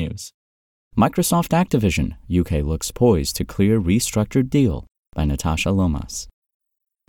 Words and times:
technews. 0.00 0.32
Microsoft 0.96 1.50
Activision, 1.50 2.16
UK 2.30 2.64
looks 2.64 2.90
poised 2.90 3.36
to 3.36 3.44
clear 3.44 3.80
restructured 3.80 4.50
deal 4.50 4.86
by 5.14 5.24
Natasha 5.24 5.70
Lomas. 5.70 6.28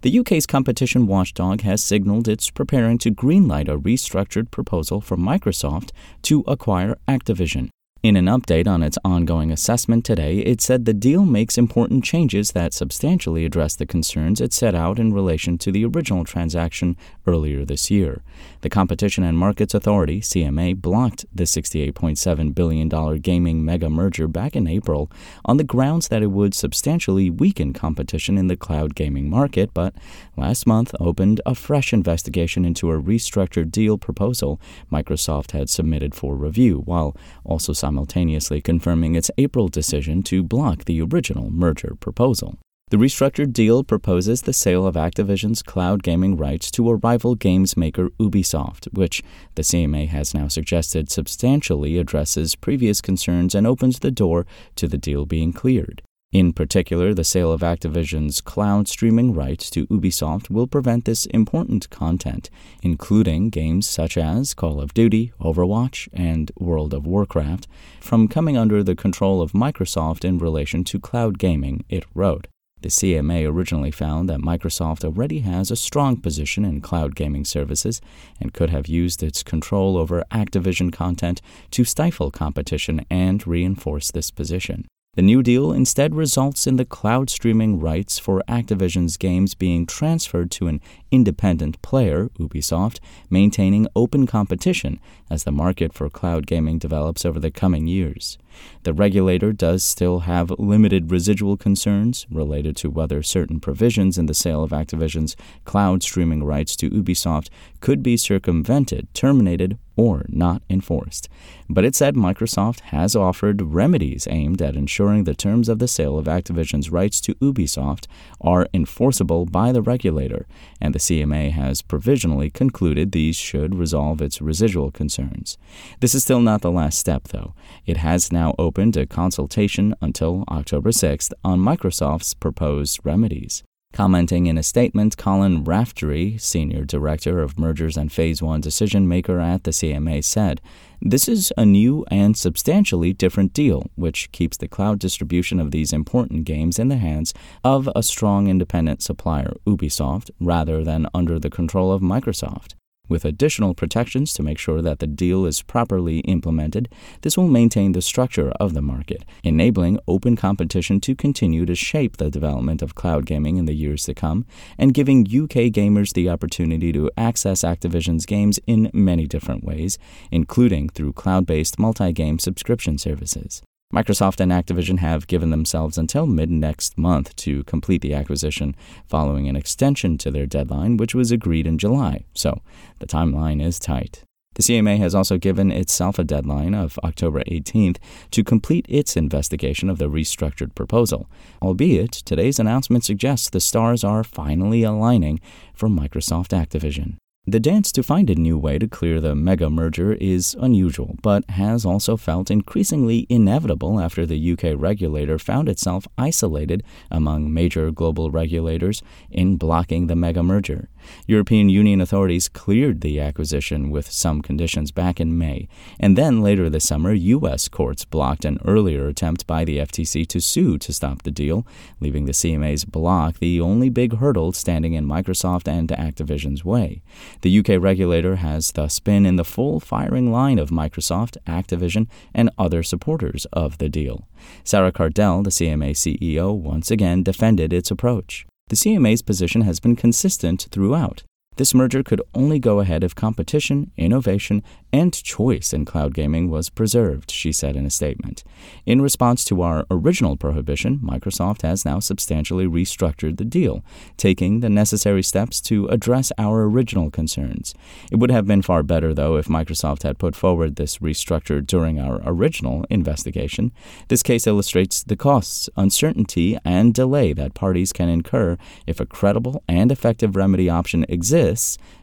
The 0.02 0.20
UK's 0.20 0.48
competition 0.48 1.06
watchdog 1.06 1.62
has 1.62 1.84
signaled 1.84 2.28
it's 2.28 2.50
preparing 2.50 2.98
to 3.00 3.12
greenlight 3.12 3.68
a 3.68 3.78
restructured 3.78 4.50
proposal 4.50 5.00
from 5.00 5.22
Microsoft 5.22 5.92
to 6.24 6.44
acquire 6.48 6.98
Activision. 7.08 7.70
In 8.04 8.16
an 8.16 8.26
update 8.26 8.68
on 8.68 8.82
its 8.82 8.98
ongoing 9.06 9.52
assessment 9.52 10.04
today, 10.04 10.40
it 10.40 10.60
said 10.60 10.86
the 10.86 10.94
deal 10.94 11.24
makes 11.24 11.56
important 11.56 12.04
changes 12.04 12.54
that 12.54 12.74
substantially 12.74 13.46
address 13.46 13.76
the 13.76 13.86
concerns 13.86 14.42
it 14.42 14.54
set 14.54 14.74
out 14.74 14.98
in 14.98 15.14
relation 15.14 15.60
to 15.60 15.72
the 15.72 15.86
original 15.86 16.26
transaction 16.26 16.98
earlier 17.28 17.64
this 17.64 17.92
year. 17.92 18.24
The 18.62 18.72
Competition 18.72 19.24
and 19.24 19.38
Markets 19.38 19.76
Authority, 19.76 20.20
CMA, 20.20 20.82
blocked 20.82 21.28
the 21.32 21.44
$68.7 21.44 22.56
billion 22.56 23.20
gaming 23.20 23.64
mega 23.64 23.88
merger 23.88 24.28
back 24.28 24.56
in 24.56 24.66
April 24.66 25.12
on 25.46 25.58
the 25.58 25.64
grounds 25.64 26.08
that 26.08 26.24
it 26.24 26.32
would 26.32 26.56
substantially 26.56 27.30
weaken 27.30 27.72
competition 27.72 28.36
in 28.36 28.48
the 28.48 28.58
cloud 28.58 28.96
gaming 28.96 29.30
market, 29.30 29.76
but 29.76 29.94
last 30.36 30.66
month 30.66 30.96
opened 31.00 31.40
a 31.46 31.54
fresh 31.54 31.94
investigation 31.94 32.66
into 32.66 32.90
a 32.90 33.00
restructured 33.00 33.70
deal 33.70 34.00
proposal 34.00 34.60
Microsoft 34.92 35.52
had 35.52 35.70
submitted 35.70 36.16
for 36.16 36.36
review, 36.36 36.80
while 36.86 37.16
also 37.44 37.74
simultaneously 37.92 38.62
confirming 38.62 39.16
its 39.16 39.30
April 39.38 39.68
decision 39.68 40.24
to 40.24 40.42
block 40.42 40.86
the 40.86 41.02
original 41.02 41.52
merger 41.52 41.94
proposal. 42.00 42.58
The 42.90 42.96
restructured 42.98 43.52
deal 43.52 43.84
proposes 43.84 44.42
the 44.42 44.54
sale 44.54 44.88
of 44.88 44.96
Activision's 44.96 45.62
cloud 45.62 46.04
gaming 46.04 46.38
rights 46.38 46.72
to 46.72 46.90
a 46.90 46.96
rival 46.96 47.36
games 47.36 47.76
maker 47.76 48.10
Ubisoft, 48.18 48.88
which 48.94 49.22
the 49.56 49.62
CMA 49.62 50.08
has 50.08 50.34
now 50.34 50.48
suggested 50.48 51.10
substantially 51.10 51.98
addresses 51.98 52.56
previous 52.56 53.02
concerns 53.02 53.56
and 53.56 53.68
opens 53.68 54.00
the 54.00 54.12
door 54.12 54.46
to 54.76 54.88
the 54.88 54.98
deal 54.98 55.26
being 55.26 55.52
cleared. 55.52 56.02
In 56.32 56.54
particular, 56.54 57.14
the 57.14 57.26
sale 57.26 57.52
of 57.52 57.60
Activision's 57.60 58.40
cloud 58.40 58.88
streaming 58.88 59.34
rights 59.34 59.70
to 59.72 59.86
Ubisoft 59.88 60.50
will 60.50 60.66
prevent 60.66 61.04
this 61.04 61.26
important 61.26 61.90
content, 61.90 62.50
including 62.82 63.50
games 63.50 63.90
such 63.90 64.18
as 64.18 64.54
Call 64.54 64.80
of 64.80 64.94
Duty, 64.94 65.34
Overwatch, 65.42 66.08
and 66.14 66.50
World 66.58 66.94
of 66.94 67.06
Warcraft, 67.06 67.68
from 68.00 68.30
coming 68.30 68.56
under 68.56 68.82
the 68.82 68.96
control 68.96 69.42
of 69.42 69.52
Microsoft 69.52 70.24
in 70.24 70.38
relation 70.38 70.86
to 70.86 71.02
cloud 71.02 71.38
gaming, 71.38 71.84
it 71.90 72.06
wrote. 72.16 72.48
The 72.80 72.88
CMA 72.88 73.46
originally 73.52 73.92
found 73.92 74.30
that 74.30 74.40
Microsoft 74.40 75.04
already 75.04 75.40
has 75.40 75.70
a 75.70 75.76
strong 75.76 76.16
position 76.16 76.64
in 76.64 76.80
cloud 76.80 77.14
gaming 77.14 77.44
services 77.44 78.00
and 78.40 78.54
could 78.54 78.70
have 78.70 78.88
used 78.88 79.22
its 79.22 79.44
control 79.44 79.98
over 79.98 80.24
Activision 80.32 80.94
content 80.94 81.42
to 81.72 81.84
stifle 81.84 82.32
competition 82.32 83.06
and 83.10 83.46
reinforce 83.46 84.12
this 84.12 84.32
position. 84.32 84.88
The 85.16 85.22
new 85.22 85.44
deal 85.44 85.74
instead 85.74 86.16
results 86.16 86.66
in 86.66 86.78
the 86.78 86.86
cloud 86.86 87.30
streaming 87.30 87.82
rights 87.82 88.18
for 88.18 88.42
Activision's 88.48 89.18
games 89.18 89.56
being 89.56 89.86
transferred 89.86 90.50
to 90.52 90.68
an 90.68 90.80
independent 91.12 91.82
player, 91.82 92.30
Ubisoft, 92.40 93.00
maintaining 93.30 93.90
open 93.94 94.26
competition 94.26 95.02
as 95.30 95.44
the 95.44 95.52
market 95.52 95.92
for 95.92 96.10
cloud 96.10 96.48
gaming 96.48 96.80
develops 96.80 97.26
over 97.26 97.42
the 97.42 97.52
coming 97.52 97.88
years. 97.88 98.38
The 98.84 98.94
regulator 98.94 99.52
does 99.52 99.84
still 99.84 100.20
have 100.22 100.50
limited 100.58 101.12
residual 101.12 101.58
concerns 101.58 102.26
related 102.32 102.78
to 102.78 102.90
whether 102.90 103.22
certain 103.22 103.60
provisions 103.60 104.18
in 104.18 104.28
the 104.28 104.34
sale 104.34 104.64
of 104.64 104.72
Activision's 104.72 105.36
cloud 105.66 106.04
streaming 106.04 106.46
rights 106.46 106.78
to 106.78 106.90
Ubisoft 106.90 107.50
could 107.82 108.02
be 108.02 108.16
circumvented, 108.16 109.08
terminated, 109.14 109.78
or 109.98 110.26
not 110.30 110.62
enforced. 110.70 111.28
But 111.70 111.84
it 111.84 111.96
said 111.96 112.16
Microsoft 112.16 112.80
has 112.80 113.16
offered 113.16 113.62
remedies 113.62 114.28
aimed 114.30 114.62
at 114.62 114.76
ensuring 114.76 115.26
the 115.26 115.36
terms 115.36 115.68
of 115.70 115.80
the 115.80 115.88
sale 115.88 116.18
of 116.18 116.26
Activision's 116.26 116.90
rights 116.90 117.20
to 117.22 117.36
Ubisoft 117.36 118.08
are 118.40 118.68
enforceable 118.74 119.46
by 119.46 119.72
the 119.72 119.82
regulator, 119.82 120.48
and 120.80 120.96
the 120.96 121.00
CMA 121.00 121.52
has 121.52 121.82
provisionally 121.82 122.50
concluded 122.50 123.12
these 123.12 123.36
should 123.36 123.76
resolve 123.76 124.22
its 124.22 124.42
residual 124.42 124.92
concerns. 124.92 125.58
This 126.00 126.16
is 126.16 126.24
still 126.24 126.42
not 126.42 126.62
the 126.62 126.72
last 126.72 126.98
step, 126.98 127.28
though. 127.28 127.54
It 127.86 127.98
has 127.98 128.32
now 128.32 128.56
opened 128.58 128.96
a 128.98 129.06
consultation 129.06 129.94
until 130.02 130.46
October 130.50 130.92
6th 130.92 131.34
on 131.44 131.60
Microsoft's 131.60 132.34
proposed 132.34 133.00
remedies. 133.04 133.64
Commenting 133.94 134.46
in 134.46 134.58
a 134.58 134.64
statement, 134.64 135.18
Colin 135.18 135.66
Raftery, 135.66 136.38
Senior 136.38 136.86
Director 136.86 137.42
of 137.42 137.60
Mergers 137.60 137.98
and 137.98 138.10
Phase 138.10 138.42
1 138.42 138.62
Decision 138.62 139.06
Maker 139.06 139.40
at 139.42 139.66
the 139.66 139.72
CMA, 139.72 140.24
said, 140.24 140.62
This 141.02 141.28
is 141.28 141.52
a 141.58 141.66
new 141.66 142.06
and 142.10 142.38
substantially 142.38 143.12
different 143.12 143.52
deal, 143.52 143.88
which 143.96 144.32
keeps 144.32 144.56
the 144.56 144.70
cloud 144.70 145.00
distribution 145.00 145.60
of 145.60 145.72
these 145.72 145.92
important 145.92 146.46
games 146.46 146.80
in 146.80 146.88
the 146.88 146.98
hands 146.98 147.34
of 147.66 147.90
a 147.94 148.02
strong 148.02 148.48
independent 148.48 149.02
supplier, 149.04 149.54
Ubisoft, 149.68 150.32
rather 150.40 150.86
than 150.86 151.08
under 151.14 151.38
the 151.38 151.50
control 151.50 151.92
of 151.92 152.02
Microsoft. 152.02 152.76
With 153.10 153.26
additional 153.26 153.74
protections 153.74 154.34
to 154.36 154.44
make 154.44 154.58
sure 154.58 154.82
that 154.82 155.00
the 155.00 155.08
deal 155.08 155.46
is 155.46 155.62
properly 155.62 156.20
implemented, 156.20 156.88
this 157.24 157.36
will 157.38 157.50
maintain 157.50 157.92
the 157.92 158.02
structure 158.02 158.52
of 158.52 158.74
the 158.74 158.82
market, 158.82 159.26
enabling 159.44 160.00
open 160.08 160.38
competition 160.38 161.02
to 161.02 161.14
continue 161.14 161.66
to 161.66 161.76
shape 161.76 162.18
the 162.18 162.30
development 162.30 162.82
of 162.82 162.96
cloud 162.96 163.26
gaming 163.26 163.58
in 163.58 163.66
the 163.66 163.74
years 163.74 164.06
to 164.06 164.14
come, 164.14 164.46
and 164.78 164.94
giving 164.94 165.26
UK 165.26 165.74
gamers 165.74 166.14
the 166.14 166.30
opportunity 166.30 166.94
to 166.94 167.12
access 167.18 167.64
Activision's 167.64 168.26
games 168.26 168.60
in 168.66 168.90
many 168.94 169.28
different 169.28 169.64
ways, 169.64 169.98
including 170.32 170.88
through 170.88 171.12
cloud 171.12 171.46
based 171.46 171.78
multi 171.78 172.14
game 172.14 172.40
subscription 172.40 172.98
services. 172.98 173.62
Microsoft 173.92 174.40
and 174.40 174.52
Activision 174.52 175.00
have 175.00 175.28
given 175.28 175.50
themselves 175.50 175.98
until 175.98 176.26
mid 176.26 176.50
next 176.50 176.98
month 176.98 177.36
to 177.36 177.64
complete 177.66 178.02
the 178.02 178.14
acquisition, 178.14 178.76
following 179.08 179.50
an 179.50 179.56
extension 179.56 180.18
to 180.18 180.32
their 180.32 180.46
deadline, 180.46 180.96
which 180.98 181.14
was 181.14 181.32
agreed 181.32 181.68
in 181.68 181.78
July, 181.78 182.24
so 182.34 182.62
the 183.00 183.06
timeline 183.06 183.62
is 183.62 183.80
tight. 183.80 184.24
The 184.56 184.64
CMA 184.64 184.98
has 184.98 185.16
also 185.16 185.38
given 185.38 185.72
itself 185.72 186.20
a 186.20 186.26
deadline 186.26 186.74
of 186.74 187.00
October 187.04 187.42
18th 187.44 187.98
to 188.32 188.44
complete 188.44 188.86
its 188.90 189.16
investigation 189.16 189.90
of 189.90 189.98
the 189.98 190.10
restructured 190.10 190.76
proposal, 190.76 191.30
albeit 191.62 192.12
today's 192.12 192.60
announcement 192.60 193.06
suggests 193.06 193.50
the 193.50 193.62
stars 193.62 194.04
are 194.04 194.24
finally 194.24 194.84
aligning 194.84 195.40
for 195.74 195.88
Microsoft 195.88 196.50
Activision. 196.50 197.18
The 197.48 197.60
dance 197.60 197.92
to 197.94 198.04
find 198.04 198.30
a 198.30 198.36
new 198.36 198.56
way 198.56 198.78
to 198.78 198.88
clear 198.88 199.20
the 199.20 199.34
mega 199.34 199.68
merger 199.68 200.14
is 200.14 200.56
unusual, 200.60 201.16
but 201.24 201.50
has 201.50 201.84
also 201.84 202.16
felt 202.16 202.52
increasingly 202.52 203.26
inevitable 203.30 204.00
after 204.00 204.28
the 204.28 204.52
UK 204.52 204.80
regulator 204.80 205.40
found 205.40 205.68
itself 205.68 206.08
isolated 206.20 206.84
among 207.10 207.52
major 207.52 207.90
global 207.90 208.30
regulators 208.30 209.02
in 209.32 209.58
blocking 209.58 210.06
the 210.06 210.16
mega 210.16 210.44
merger. 210.44 210.88
European 211.28 211.70
Union 211.70 212.02
authorities 212.02 212.50
cleared 212.50 213.02
the 213.02 213.20
acquisition 213.20 213.90
with 213.90 214.12
some 214.12 214.42
conditions 214.42 214.92
back 214.92 215.20
in 215.20 215.38
May, 215.38 215.68
and 216.00 216.18
then 216.18 216.42
later 216.42 216.70
this 216.70 216.88
summer, 216.88 217.14
U.S. 217.14 217.68
courts 217.68 218.06
blocked 218.06 218.46
an 218.46 218.60
earlier 218.66 219.08
attempt 219.08 219.48
by 219.48 219.64
the 219.64 219.78
FTC 219.78 220.28
to 220.28 220.40
sue 220.40 220.78
to 220.78 220.94
stop 220.94 221.24
the 221.24 221.32
deal, 221.32 221.66
leaving 222.00 222.26
the 222.26 222.32
CMA's 222.32 222.86
block 222.86 223.40
the 223.40 223.62
only 223.62 223.90
big 223.90 224.18
hurdle 224.18 224.52
standing 224.54 224.94
in 224.94 225.06
Microsoft 225.06 225.68
and 225.68 225.90
Activision's 225.90 226.66
way. 226.66 227.02
The 227.42 227.60
UK 227.60 227.82
regulator 227.82 228.38
has 228.38 228.72
thus 228.72 229.00
been 229.00 229.26
in 229.26 229.36
the 229.36 229.44
full 229.44 229.80
firing 229.80 230.32
line 230.32 230.60
of 230.60 230.70
Microsoft, 230.70 231.38
Activision, 231.48 232.08
and 232.34 232.50
other 232.58 232.84
supporters 232.84 233.46
of 233.54 233.78
the 233.78 233.90
deal. 233.90 234.28
Sarah 234.64 234.92
Cardell, 234.92 235.44
the 235.44 235.50
CMA 235.50 235.92
CEO, 235.92 236.56
once 236.56 236.92
again 236.92 237.24
defended 237.24 237.74
its 237.74 237.92
approach. 237.92 238.46
The 238.72 238.78
CMA's 238.78 239.22
position 239.22 239.64
has 239.64 239.82
been 239.82 239.98
consistent 239.98 240.70
throughout. 240.72 241.24
This 241.62 241.76
merger 241.76 242.02
could 242.02 242.24
only 242.34 242.58
go 242.58 242.80
ahead 242.80 243.04
if 243.04 243.14
competition, 243.14 243.92
innovation, 243.96 244.64
and 244.92 245.14
choice 245.14 245.74
in 245.74 245.86
cloud 245.86 246.16
gaming 246.16 246.50
was 246.50 246.72
preserved, 246.72 247.30
she 247.30 247.52
said 247.52 247.76
in 247.76 247.86
a 247.86 247.92
statement. 247.92 248.44
In 248.88 249.00
response 249.00 249.46
to 249.46 249.62
our 249.62 249.86
original 249.92 250.36
prohibition, 250.38 250.98
Microsoft 251.04 251.62
has 251.62 251.86
now 251.86 252.00
substantially 252.00 252.66
restructured 252.66 253.38
the 253.38 253.46
deal, 253.46 253.86
taking 254.18 254.62
the 254.62 254.72
necessary 254.72 255.22
steps 255.22 255.62
to 255.62 255.86
address 255.90 256.32
our 256.40 256.64
original 256.64 257.12
concerns. 257.12 257.76
It 258.12 258.16
would 258.16 258.32
have 258.32 258.48
been 258.48 258.64
far 258.64 258.82
better, 258.82 259.14
though, 259.14 259.36
if 259.36 259.46
Microsoft 259.46 260.02
had 260.02 260.18
put 260.18 260.36
forward 260.36 260.78
this 260.78 260.98
restructure 260.98 261.64
during 261.64 262.00
our 262.00 262.22
original 262.26 262.88
investigation. 262.90 263.72
This 264.08 264.24
case 264.24 264.48
illustrates 264.48 265.04
the 265.04 265.16
costs, 265.16 265.70
uncertainty, 265.78 266.58
and 266.66 266.92
delay 266.92 267.34
that 267.34 267.54
parties 267.54 267.94
can 267.94 268.10
incur 268.10 268.58
if 268.88 269.00
a 269.00 269.06
credible 269.06 269.64
and 269.68 269.92
effective 269.92 270.36
remedy 270.36 270.68
option 270.68 271.06
exists 271.08 271.51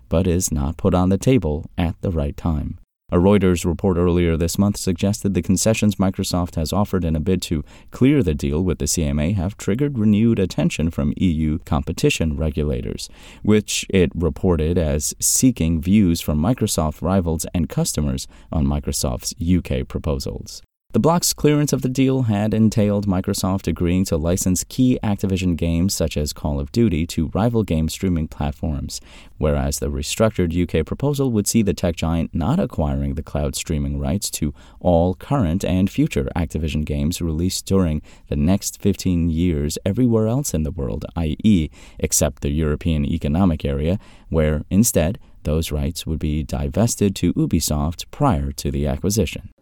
but 0.09 0.27
is 0.27 0.53
not 0.53 0.77
put 0.77 0.95
on 0.95 1.09
the 1.09 1.19
table 1.19 1.71
at 1.77 2.01
the 2.01 2.11
right 2.11 2.37
time. 2.37 2.79
A 3.11 3.17
Reuters 3.17 3.65
report 3.65 3.97
earlier 3.97 4.37
this 4.37 4.59
month 4.59 4.77
suggested 4.77 5.33
the 5.33 5.41
concessions 5.41 5.97
Microsoft 5.97 6.57
has 6.57 6.75
offered 6.75 7.07
in 7.07 7.17
a 7.17 7.21
bid 7.21 7.41
to 7.43 7.65
clear 7.91 8.23
the 8.23 8.35
deal 8.35 8.63
with 8.63 8.81
the 8.81 8.85
CMA 8.85 9.35
have 9.35 9.57
triggered 9.57 9.97
renewed 9.97 10.39
attention 10.39 10.91
from 10.91 11.15
EU 11.17 11.59
competition 11.61 12.37
regulators, 12.37 13.09
which 13.43 13.87
it 13.89 14.13
reported 14.15 14.77
as 14.77 15.15
seeking 15.19 15.81
views 15.81 16.21
from 16.21 16.39
Microsoft 16.39 17.01
rivals 17.01 17.47
and 17.55 17.71
customers 17.71 18.29
on 18.53 18.67
Microsoft's 18.67 19.33
UK 19.41 19.89
proposals. 19.89 20.61
The 20.99 21.03
bloc's 21.03 21.33
clearance 21.33 21.73
of 21.73 21.83
the 21.83 21.89
deal 21.89 22.23
had 22.23 22.53
entailed 22.53 23.07
Microsoft 23.07 23.69
agreeing 23.69 24.05
to 24.07 24.17
license 24.17 24.65
key 24.65 24.99
Activision 25.01 25.55
games 25.55 25.95
such 25.95 26.17
as 26.17 26.33
Call 26.33 26.59
of 26.59 26.73
Duty 26.73 27.07
to 27.07 27.31
rival 27.33 27.63
game 27.63 27.89
streaming 27.89 28.27
platforms, 28.27 29.01
whereas 29.37 29.79
the 29.79 29.93
restructured 29.93 30.51
UK 30.61 30.85
proposal 30.85 31.31
would 31.31 31.47
see 31.47 31.63
the 31.63 31.73
tech 31.73 31.95
giant 31.95 32.35
not 32.35 32.59
acquiring 32.59 33.15
the 33.15 33.23
cloud 33.23 33.55
streaming 33.55 34.01
rights 34.01 34.29
to 34.31 34.53
all 34.81 35.15
current 35.15 35.65
and 35.65 35.89
future 35.89 36.29
Activision 36.35 36.85
games 36.85 37.23
released 37.23 37.65
during 37.65 38.03
the 38.27 38.35
next 38.35 38.83
15 38.83 39.31
years 39.31 39.79
everywhere 39.87 40.27
else 40.27 40.53
in 40.53 40.65
the 40.65 40.73
world, 40.73 41.05
i.e., 41.15 41.71
except 42.01 42.43
the 42.43 42.51
European 42.51 43.05
Economic 43.05 43.65
Area, 43.65 44.01
where 44.31 44.65
instead 44.69 45.21
those 45.45 45.71
rights 45.71 46.07
would 46.07 46.19
be 46.19 46.43
divested 46.43 47.15
to 47.15 47.33
Ubisoft 47.35 48.07
prior 48.11 48.51
to 48.51 48.73
the 48.73 48.89
acquisition. 48.89 49.53